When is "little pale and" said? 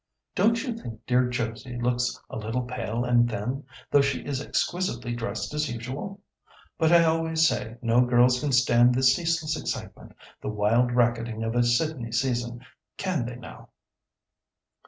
2.35-3.29